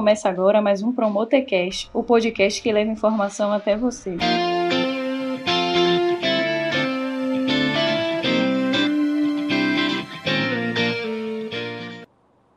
[0.00, 4.16] Começa agora mais um Promotecast, o podcast que leva informação até você.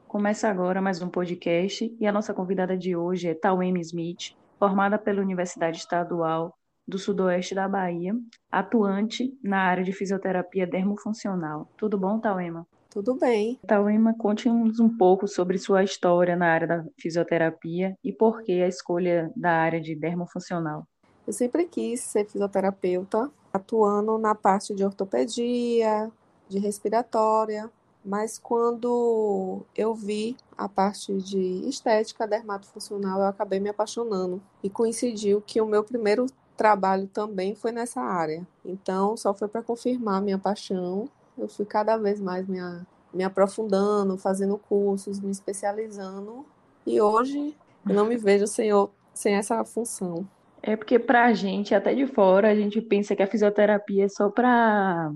[0.08, 4.98] Começa agora mais um podcast e a nossa convidada de hoje é Taueme Smith, formada
[4.98, 6.57] pela Universidade Estadual
[6.88, 8.16] do Sudoeste da Bahia,
[8.50, 11.68] atuante na área de fisioterapia dermofuncional.
[11.75, 12.66] Tudo bom, Tauema?
[12.94, 13.60] Tudo bem.
[13.66, 18.68] Tauema, conte-nos um pouco sobre sua história na área da fisioterapia e por que a
[18.68, 20.86] escolha da área de dermofuncional.
[21.26, 26.12] Eu sempre quis ser fisioterapeuta, atuando na parte de ortopedia,
[26.48, 27.68] de respiratória,
[28.06, 35.41] mas quando eu vi a parte de estética dermatofuncional, eu acabei me apaixonando e coincidiu
[35.41, 38.46] que o meu primeiro trabalho também foi nessa área.
[38.64, 41.10] Então, só foi para confirmar minha paixão.
[41.38, 42.60] Eu fui cada vez mais me,
[43.14, 46.46] me aprofundando, fazendo cursos, me especializando.
[46.85, 47.55] E hoje
[47.88, 48.70] eu não me vejo sem,
[49.13, 50.27] sem essa função.
[50.62, 54.10] É porque para a gente, até de fora, a gente pensa que a fisioterapia é
[54.10, 55.12] só para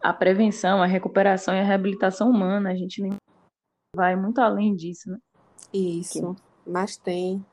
[0.00, 2.70] a prevenção, a recuperação e a reabilitação humana.
[2.70, 3.16] A gente nem
[3.96, 5.18] vai muito além disso, né?
[5.72, 7.44] Isso, mas tem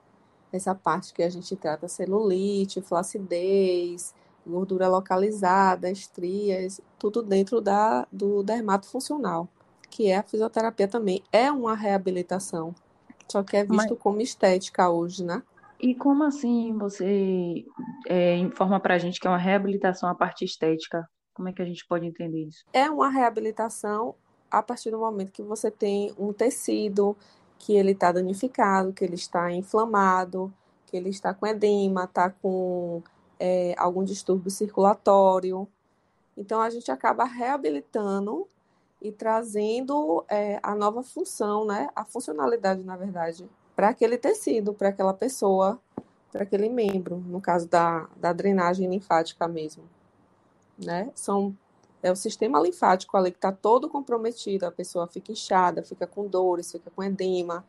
[0.53, 4.13] essa parte que a gente trata celulite, flacidez,
[4.45, 9.47] gordura localizada, estrias, tudo dentro da, do dermato funcional,
[9.89, 11.23] que é a fisioterapia também.
[11.31, 12.73] É uma reabilitação,
[13.29, 13.99] só que é visto Mas...
[13.99, 15.43] como estética hoje, né?
[15.79, 17.65] E como assim você
[18.07, 21.09] é, informa para a gente que é uma reabilitação a parte estética?
[21.33, 22.63] Como é que a gente pode entender isso?
[22.71, 24.13] É uma reabilitação
[24.49, 27.17] a partir do momento que você tem um tecido
[27.57, 30.53] que ele está danificado, que ele está inflamado,
[30.85, 33.01] que ele está com edema, está com
[33.43, 35.67] é, algum distúrbio circulatório.
[36.37, 38.47] Então, a gente acaba reabilitando
[39.01, 41.89] e trazendo é, a nova função, né?
[41.95, 45.81] a funcionalidade, na verdade, para aquele tecido, para aquela pessoa,
[46.31, 49.83] para aquele membro, no caso da, da drenagem linfática mesmo.
[50.77, 51.11] Né?
[51.15, 51.57] São
[52.03, 56.27] é o sistema linfático ali que está todo comprometido, a pessoa fica inchada, fica com
[56.27, 57.63] dores, fica com edema,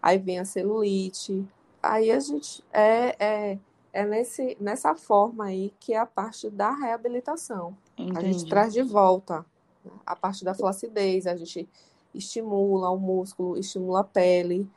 [0.00, 1.44] aí vem a celulite.
[1.82, 3.58] Aí a gente é, é,
[3.92, 7.76] é nesse, nessa forma aí que é a parte da reabilitação.
[7.96, 8.18] Entendi.
[8.18, 9.44] A gente traz de volta
[9.84, 9.90] né?
[10.06, 11.68] a parte da flacidez, a gente
[12.14, 14.68] estimula o músculo, estimula a pele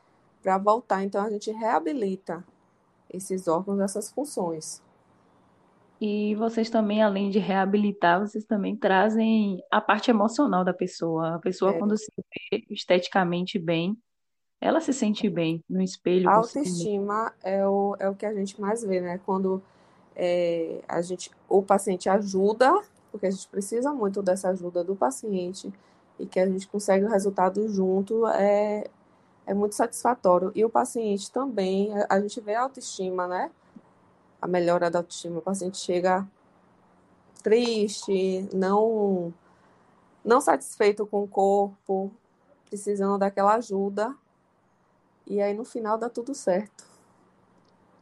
[0.41, 1.03] para voltar.
[1.03, 2.43] Então a gente reabilita
[3.09, 4.83] esses órgãos, essas funções.
[5.99, 11.35] E vocês também, além de reabilitar, vocês também trazem a parte emocional da pessoa.
[11.35, 11.79] A pessoa, é.
[11.79, 12.11] quando se
[12.51, 13.97] vê esteticamente bem,
[14.59, 16.29] ela se sente bem no espelho.
[16.29, 19.19] A autoestima é o, é o que a gente mais vê, né?
[19.25, 19.61] Quando
[20.15, 25.71] é, a gente, o paciente ajuda, porque a gente precisa muito dessa ajuda do paciente,
[26.19, 28.85] e que a gente consegue o resultado junto, é,
[29.45, 30.51] é muito satisfatório.
[30.55, 33.51] E o paciente também, a, a gente vê a autoestima, né?
[34.45, 35.39] a melhora da autoestima.
[35.39, 36.25] O paciente chega
[37.41, 39.33] triste, não
[40.23, 42.11] não satisfeito com o corpo,
[42.67, 44.15] precisando daquela ajuda.
[45.27, 46.85] E aí no final dá tudo certo.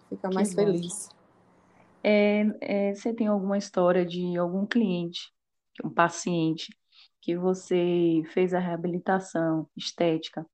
[0.10, 1.10] Fica mais que feliz.
[2.04, 5.32] É, é, você tem alguma história de algum cliente,
[5.84, 6.76] um paciente,
[7.22, 10.46] que você fez a reabilitação estética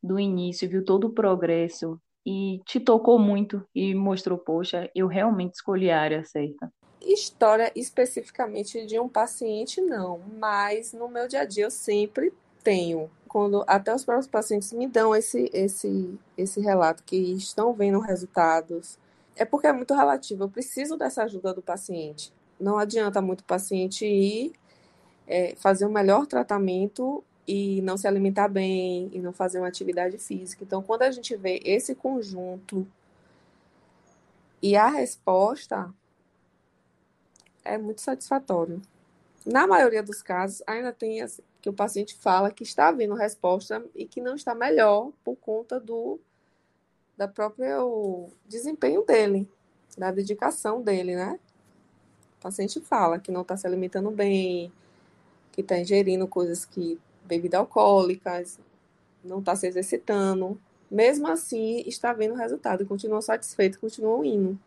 [0.00, 5.54] do início, viu todo o progresso e te tocou muito e mostrou, poxa, eu realmente
[5.54, 6.72] escolhi a área certa?
[7.00, 12.32] História especificamente de um paciente, não, mas no meu dia a dia eu sempre
[12.62, 13.10] tenho.
[13.32, 18.98] Quando até os próprios pacientes me dão esse, esse, esse relato que estão vendo resultados,
[19.34, 20.44] é porque é muito relativo.
[20.44, 22.30] Eu preciso dessa ajuda do paciente.
[22.60, 24.52] Não adianta muito o paciente ir
[25.26, 29.68] é, fazer o um melhor tratamento e não se alimentar bem e não fazer uma
[29.68, 30.62] atividade física.
[30.62, 32.86] Então, quando a gente vê esse conjunto
[34.60, 35.90] e a resposta
[37.64, 38.82] é muito satisfatório.
[39.46, 43.84] Na maioria dos casos, ainda tem assim, que o paciente fala que está vindo resposta
[43.94, 46.18] e que não está melhor por conta do
[47.16, 49.48] da próprio desempenho dele,
[49.96, 51.38] da dedicação dele, né?
[52.38, 54.72] O paciente fala que não está se alimentando bem,
[55.52, 58.58] que está ingerindo coisas que bebida alcoólicas,
[59.22, 60.60] não está se exercitando.
[60.90, 64.58] Mesmo assim, está vendo o resultado, continua satisfeito, continua indo.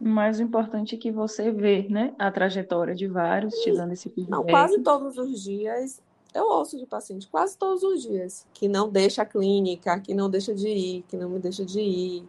[0.00, 4.08] Mas o importante é que você vê, né, a trajetória de vários te dando esse
[4.08, 4.30] feedback.
[4.30, 6.02] Não, quase todos os dias
[6.34, 10.30] eu ouço de paciente, quase todos os dias, que não deixa a clínica, que não
[10.30, 12.28] deixa de ir, que não me deixa de ir.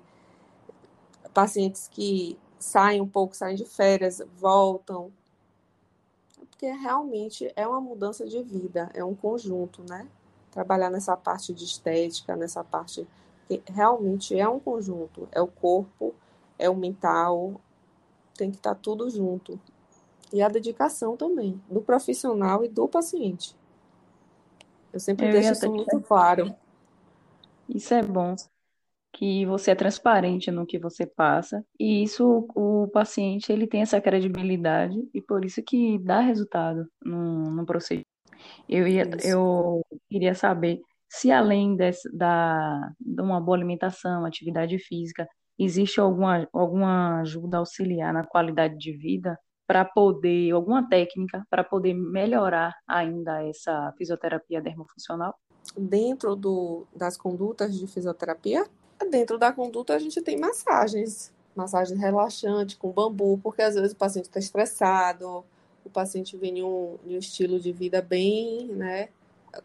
[1.33, 5.12] Pacientes que saem um pouco, saem de férias, voltam,
[6.36, 10.07] porque realmente é uma mudança de vida, é um conjunto, né?
[10.51, 13.07] Trabalhar nessa parte de estética, nessa parte
[13.51, 16.15] porque realmente é um conjunto, é o corpo,
[16.57, 17.59] é o mental,
[18.38, 19.59] tem que estar tá tudo junto.
[20.31, 23.54] E a dedicação também, do profissional e do paciente.
[24.93, 26.55] Eu sempre eu deixo isso muito claro.
[27.69, 28.35] Isso é bom,
[29.13, 34.01] que você é transparente no que você passa, e isso o paciente ele tem essa
[34.01, 38.07] credibilidade, e por isso que dá resultado no, no procedimento.
[38.67, 45.27] Eu, ia, eu queria saber se além desse, da, de uma boa alimentação, atividade física,
[45.59, 49.37] existe alguma, alguma ajuda auxiliar na qualidade de vida
[49.71, 55.33] para poder, alguma técnica para poder melhorar ainda essa fisioterapia dermofuncional?
[55.77, 58.68] Dentro do, das condutas de fisioterapia,
[59.09, 63.95] dentro da conduta a gente tem massagens, massagem relaxante com bambu, porque às vezes o
[63.95, 65.45] paciente está estressado,
[65.85, 69.07] o paciente vem em um, em um estilo de vida bem, né,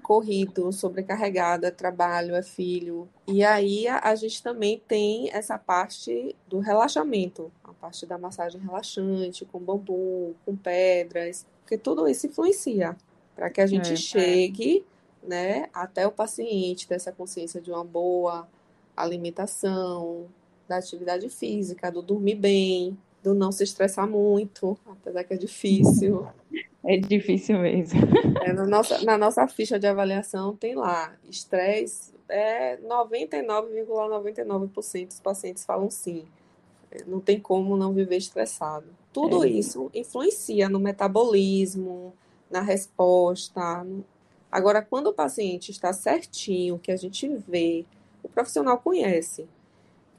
[0.02, 3.08] corrido, sobrecarregado, é trabalho, é filho.
[3.26, 8.60] E aí a, a, gente também tem essa parte do relaxamento, a parte da massagem
[8.60, 12.96] relaxante, com bambu, com pedras, porque tudo isso influencia
[13.34, 14.84] para que a gente é, chegue
[15.22, 15.28] é.
[15.28, 18.48] né, até o paciente dessa consciência de uma boa
[18.96, 20.26] alimentação,
[20.66, 26.26] da atividade física, do dormir bem, do não se estressar muito, apesar que é difícil.
[26.86, 28.00] É difícil mesmo.
[28.46, 35.20] É, na, nossa, na nossa ficha de avaliação tem lá, estresse é 99,99% ,99 dos
[35.20, 36.24] pacientes falam sim.
[37.06, 38.86] Não tem como não viver estressado.
[39.12, 39.48] Tudo é.
[39.48, 42.12] isso influencia no metabolismo,
[42.50, 43.84] na resposta.
[44.50, 47.84] Agora, quando o paciente está certinho, que a gente vê,
[48.22, 49.48] o profissional conhece,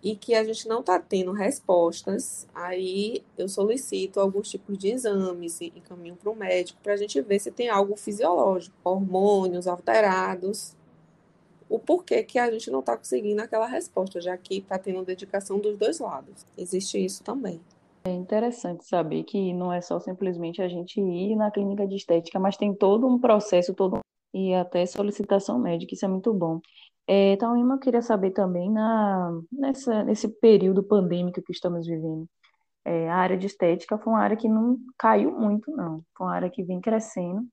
[0.03, 5.59] e que a gente não está tendo respostas, aí eu solicito alguns tipos de exames
[5.61, 10.75] e encaminho para o médico para a gente ver se tem algo fisiológico, hormônios alterados,
[11.69, 15.59] o porquê que a gente não está conseguindo aquela resposta, já que está tendo dedicação
[15.59, 16.45] dos dois lados.
[16.57, 17.59] Existe isso também.
[18.05, 22.39] É interessante saber que não é só simplesmente a gente ir na clínica de estética,
[22.39, 23.99] mas tem todo um processo, todo
[24.33, 26.61] e até solicitação médica, isso é muito bom.
[27.07, 32.27] É, eu queria saber também, na, nessa, nesse período pandêmico que estamos vivendo,
[32.83, 36.03] é, a área de estética foi uma área que não caiu muito, não.
[36.17, 37.45] Foi uma área que vem crescendo.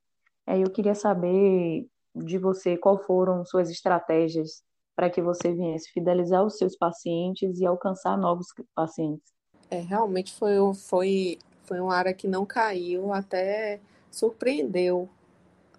[0.47, 4.63] É, eu queria saber de você qual foram suas estratégias
[4.97, 9.33] para que você viesse fidelizar os seus pacientes e alcançar novos pacientes.
[9.71, 13.81] É, realmente foi, foi, foi uma área que não caiu, até
[14.11, 15.09] surpreendeu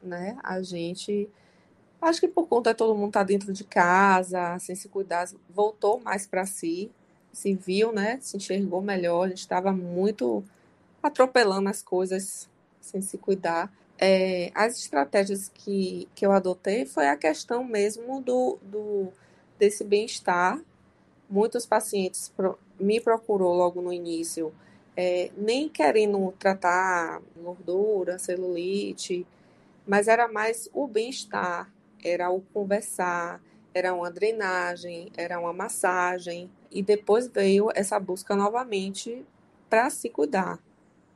[0.03, 1.29] né, a gente
[2.05, 5.27] Acho que por conta de todo mundo estar tá dentro de casa, sem se cuidar,
[5.49, 6.91] voltou mais para si,
[7.33, 8.19] se viu, né?
[8.21, 9.23] Se enxergou melhor.
[9.23, 10.43] A gente estava muito
[11.01, 12.47] atropelando as coisas
[12.79, 13.73] sem se cuidar.
[13.97, 19.07] É, as estratégias que, que eu adotei foi a questão mesmo do, do
[19.57, 20.61] desse bem-estar.
[21.27, 24.53] Muitos pacientes pro, me procurou logo no início,
[24.95, 29.25] é, nem querendo tratar gordura, celulite,
[29.87, 31.73] mas era mais o bem-estar,
[32.05, 33.41] era o conversar,
[33.73, 39.25] era uma drenagem, era uma massagem, e depois veio essa busca novamente
[39.69, 40.59] para se cuidar,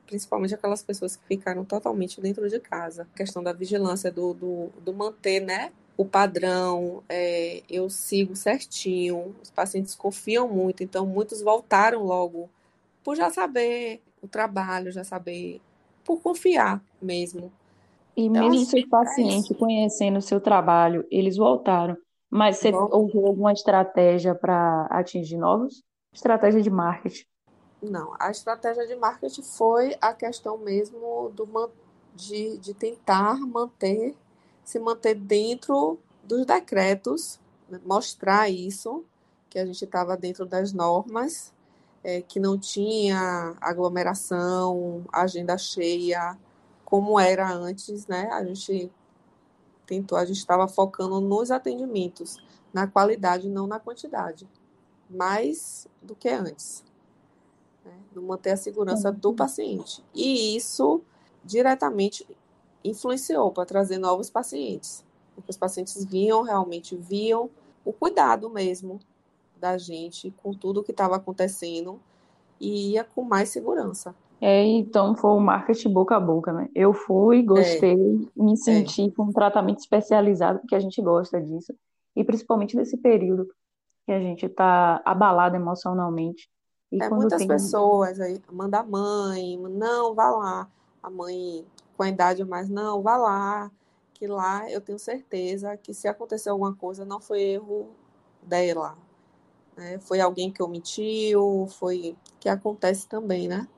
[0.06, 3.06] principalmente aquelas pessoas que ficaram totalmente dentro de casa.
[3.14, 9.34] A questão da vigilância, do, do, do manter né, o padrão, é, eu sigo certinho,
[9.42, 12.50] os pacientes confiam muito, então muitos voltaram logo
[13.04, 15.60] por já saber o trabalho, já saber,
[16.04, 17.52] por confiar mesmo.
[18.16, 21.96] E então, mesmo seus pacientes conhecendo o seu trabalho, eles voltaram.
[22.30, 25.82] Mas você usou alguma estratégia para atingir novos?
[26.12, 27.24] Estratégia de marketing?
[27.82, 31.70] Não, a estratégia de marketing foi a questão mesmo do,
[32.14, 34.14] de, de tentar manter,
[34.62, 39.04] se manter dentro dos decretos, né, mostrar isso,
[39.48, 41.52] que a gente estava dentro das normas,
[42.04, 46.36] é, que não tinha aglomeração, agenda cheia,
[46.90, 48.28] como era antes, né?
[48.32, 48.90] A gente
[49.86, 52.36] tentou, a gente estava focando nos atendimentos,
[52.72, 54.48] na qualidade, não na quantidade,
[55.08, 56.84] mais do que antes,
[57.84, 57.96] né?
[58.12, 60.04] No manter a segurança do paciente.
[60.12, 61.00] E isso
[61.44, 62.26] diretamente
[62.84, 65.04] influenciou para trazer novos pacientes,
[65.34, 67.48] porque os pacientes viam realmente viam
[67.84, 68.98] o cuidado mesmo
[69.56, 72.00] da gente com tudo que estava acontecendo
[72.58, 74.14] e ia com mais segurança.
[74.40, 76.68] É, então foi o marketing boca a boca, né?
[76.74, 78.42] Eu fui, gostei, é.
[78.42, 79.10] me senti é.
[79.10, 81.74] com um tratamento especializado, porque a gente gosta disso,
[82.16, 83.46] e principalmente nesse período
[84.06, 86.48] que a gente está abalado emocionalmente.
[86.90, 87.46] E é, muitas tem...
[87.46, 90.68] pessoas aí, manda a mãe, não, vá lá.
[91.02, 91.64] A mãe
[91.96, 93.70] com a idade mais, não, vá lá,
[94.14, 97.90] que lá eu tenho certeza que se acontecer alguma coisa, não foi erro
[98.42, 98.96] dela,
[99.76, 99.98] né?
[99.98, 103.68] foi alguém que omitiu, foi que acontece também, né?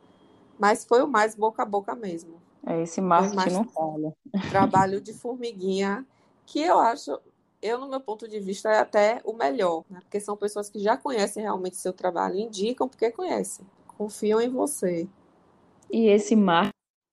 [0.59, 2.41] Mas foi o mais boca a boca mesmo.
[2.67, 4.15] É, esse marketing não falha.
[4.51, 6.07] Trabalho de formiguinha,
[6.47, 7.19] que eu acho,
[7.61, 10.01] eu, no meu ponto de vista, é até o melhor, né?
[10.01, 13.67] Porque são pessoas que já conhecem realmente seu trabalho, indicam porque conhecem,
[13.97, 15.09] confiam em você.
[15.91, 16.73] E esse marketing,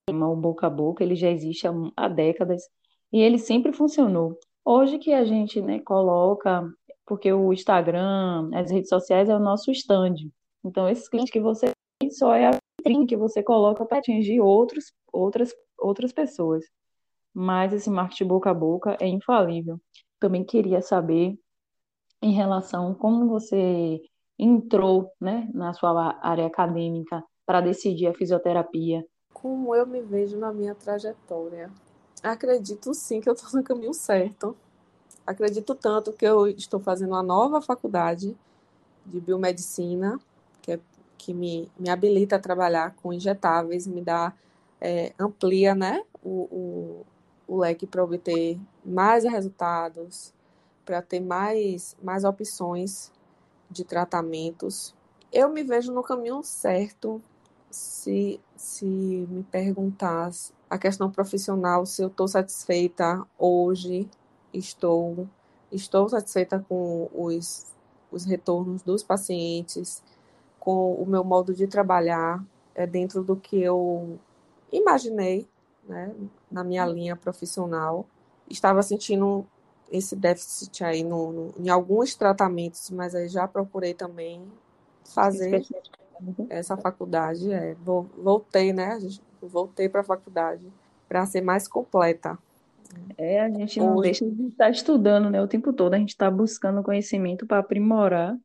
[0.10, 2.64] o boca a boca, ele já existe há, há décadas
[3.12, 4.38] e ele sempre funcionou.
[4.64, 6.64] Hoje que a gente, né, coloca,
[7.06, 10.16] porque o Instagram, as redes sociais é o nosso stand.
[10.64, 12.58] Então, esses clientes que você tem só é a
[13.06, 16.66] que você coloca para atingir outros, outras, outras pessoas.
[17.34, 19.80] Mas esse marketing boca a boca é infalível.
[20.20, 21.38] Também queria saber
[22.22, 24.02] em relação como você
[24.38, 29.06] entrou, né, na sua área acadêmica para decidir a fisioterapia.
[29.34, 31.70] Como eu me vejo na minha trajetória?
[32.24, 34.56] Acredito sim que eu estou no caminho certo.
[35.26, 38.36] Acredito tanto que eu estou fazendo uma nova faculdade
[39.06, 40.20] de biomedicina,
[41.20, 44.34] que, me, me habilita a trabalhar com injetáveis, me dá,
[44.80, 47.06] é, amplia né, o, o,
[47.48, 50.34] o leque para obter mais resultados,
[50.86, 53.12] para ter mais, mais opções
[53.70, 54.96] de tratamentos.
[55.32, 57.22] Eu me vejo no caminho certo
[57.70, 64.10] se, se me perguntasse a questão profissional, se eu estou satisfeita hoje,
[64.54, 65.28] estou,
[65.72, 67.66] estou satisfeita com os,
[68.12, 70.04] os retornos dos pacientes,
[70.60, 72.44] com o meu modo de trabalhar,
[72.76, 74.20] é dentro do que eu
[74.72, 75.48] imaginei,
[75.88, 76.14] né,
[76.52, 78.06] na minha linha profissional.
[78.50, 79.46] Estava sentindo
[79.92, 84.42] esse déficit aí no, no, em alguns tratamentos, mas aí já procurei também
[85.14, 85.66] fazer
[86.50, 87.52] essa faculdade.
[87.52, 87.76] É,
[88.18, 89.00] voltei, né?
[89.42, 90.72] Voltei para a faculdade
[91.08, 92.38] para ser mais completa.
[93.18, 94.02] É, a gente não Hoje...
[94.02, 95.42] deixa de estar estudando, né?
[95.42, 98.38] O tempo todo a gente está buscando conhecimento para aprimorar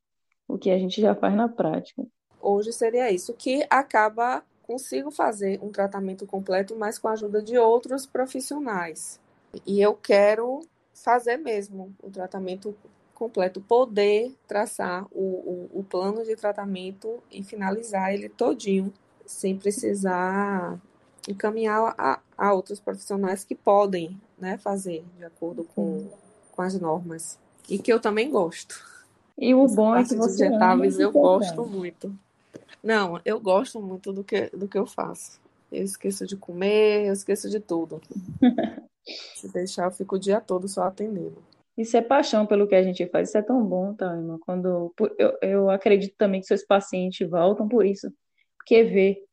[0.49, 2.05] o que a gente já faz na prática.
[2.41, 7.57] Hoje seria isso, que acaba consigo fazer um tratamento completo, mas com a ajuda de
[7.59, 9.21] outros profissionais.
[9.67, 10.61] E eu quero
[10.93, 12.75] fazer mesmo o tratamento
[13.15, 18.93] completo, poder traçar o, o, o plano de tratamento e finalizar ele todinho,
[19.25, 20.81] sem precisar
[21.29, 26.09] encaminhar a, a outros profissionais que podem né, fazer de acordo com,
[26.53, 27.39] com as normas.
[27.69, 28.94] E que eu também gosto.
[29.39, 32.15] E o Essa bom é que você injetáveis eu gosto muito.
[32.83, 35.41] Não, eu gosto muito do que, do que eu faço.
[35.73, 38.01] Eu esqueço de comer, eu esqueço de tudo.
[39.35, 41.43] Se deixar, eu fico o dia todo só atendendo.
[41.77, 44.39] Isso é paixão pelo que a gente faz, isso é tão bom, tá, irmã?
[44.41, 48.13] Quando eu, eu acredito também que seus pacientes voltam por isso,
[48.57, 49.25] porque vê,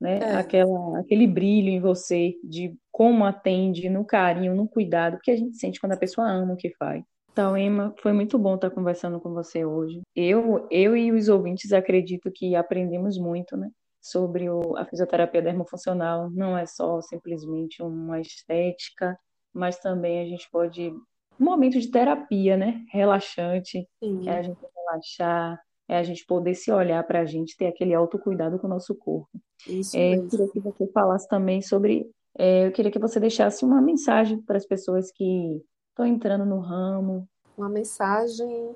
[0.00, 0.36] né, é.
[0.36, 5.56] aquela, aquele brilho em você de como atende, no carinho, no cuidado, que a gente
[5.56, 7.02] sente quando a pessoa ama o que faz.
[7.32, 10.00] Então, Emma, foi muito bom estar conversando com você hoje.
[10.14, 13.70] Eu, eu e os ouvintes acredito que aprendemos muito, né?
[14.00, 16.30] Sobre o, a fisioterapia dermofuncional.
[16.30, 19.16] Não é só simplesmente uma estética,
[19.54, 20.92] mas também a gente pode
[21.40, 22.84] um momento de terapia, né?
[22.90, 24.28] Relaxante, Sim.
[24.28, 25.58] é a gente relaxar,
[25.88, 28.94] é a gente poder se olhar para a gente, ter aquele autocuidado com o nosso
[28.94, 29.30] corpo.
[29.66, 30.24] Isso é, mesmo.
[30.24, 32.10] Eu queria que você falasse também sobre.
[32.38, 36.60] É, eu queria que você deixasse uma mensagem para as pessoas que estão entrando no
[36.60, 37.28] ramo.
[37.56, 38.74] Uma mensagem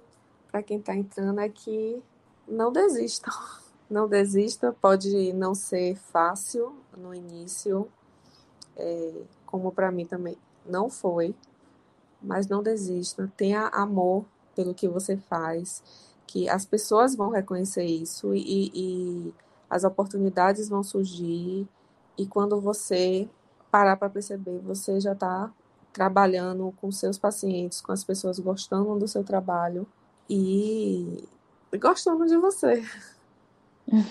[0.50, 2.02] para quem está entrando é que
[2.46, 3.32] não desistam.
[3.90, 7.86] Não desista, pode não ser fácil no início,
[8.74, 11.34] é, como para mim também não foi,
[12.20, 13.30] mas não desista.
[13.36, 14.24] Tenha amor
[14.56, 15.82] pelo que você faz,
[16.26, 19.34] que as pessoas vão reconhecer isso e, e
[19.68, 21.68] as oportunidades vão surgir.
[22.16, 23.28] E quando você
[23.70, 25.52] parar para perceber, você já está
[25.94, 29.86] trabalhando com seus pacientes, com as pessoas gostando do seu trabalho
[30.28, 31.24] e
[31.80, 32.84] gostando de você,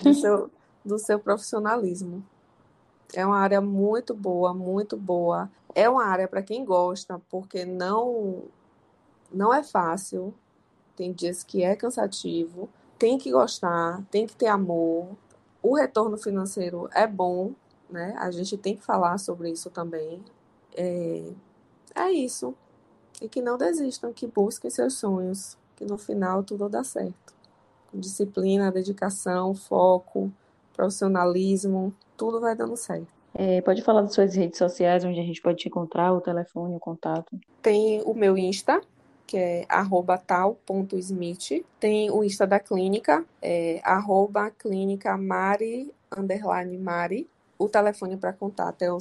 [0.02, 0.50] do seu,
[0.82, 2.24] do seu profissionalismo.
[3.12, 5.50] É uma área muito boa, muito boa.
[5.74, 8.44] É uma área para quem gosta, porque não
[9.30, 10.32] não é fácil.
[10.96, 15.08] Tem dias que é cansativo, tem que gostar, tem que ter amor.
[15.62, 17.52] O retorno financeiro é bom,
[17.90, 18.14] né?
[18.18, 20.24] A gente tem que falar sobre isso também.
[20.76, 21.32] É,
[21.94, 22.54] é isso.
[23.20, 27.34] E que não desistam, que busquem seus sonhos, que no final tudo dá certo.
[27.90, 30.32] Com disciplina, dedicação, foco,
[30.74, 33.06] profissionalismo, tudo vai dando certo.
[33.32, 36.76] É, pode falar das suas redes sociais, onde a gente pode te encontrar, o telefone,
[36.76, 37.38] o contato.
[37.60, 38.80] Tem o meu Insta,
[39.26, 39.66] que é
[40.26, 41.64] tal.smith.
[41.80, 47.28] Tem o Insta da clínica, é arroba clínica Mari, underline Mari.
[47.58, 49.00] O telefone para contato é o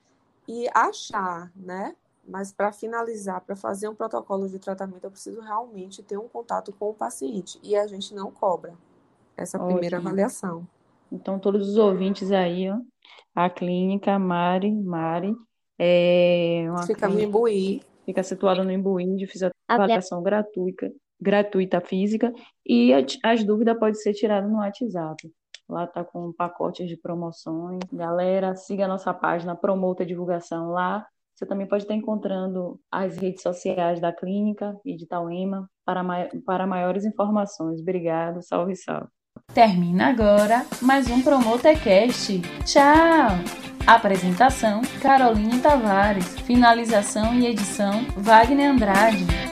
[0.47, 1.97] e achar, né?
[2.27, 6.73] Mas para finalizar, para fazer um protocolo de tratamento, eu preciso realmente ter um contato
[6.73, 7.59] com o paciente.
[7.63, 8.75] E a gente não cobra
[9.37, 9.73] essa Ótimo.
[9.73, 10.67] primeira avaliação.
[11.11, 12.77] Então, todos os ouvintes aí, ó,
[13.35, 15.35] a clínica Mari, Mari,
[15.79, 17.83] é uma fica clínica, no Imbuí.
[18.05, 19.27] Fica situada no Imbuí, de
[19.69, 22.33] avaliação gratuita, gratuita física,
[22.65, 22.93] e
[23.23, 25.31] as dúvidas podem ser tiradas no WhatsApp.
[25.69, 27.81] Lá tá com pacotes de promoções.
[27.93, 31.07] Galera, siga a nossa página Promota Divulgação lá.
[31.35, 36.05] Você também pode estar encontrando as redes sociais da clínica e de Tauema para,
[36.45, 37.81] para maiores informações.
[37.81, 39.09] Obrigado, salve, salve.
[39.53, 42.41] Termina agora mais um Promotecast.
[42.65, 43.39] Tchau!
[43.87, 46.39] Apresentação: Caroline Tavares.
[46.41, 49.44] Finalização e edição: Wagner Andrade.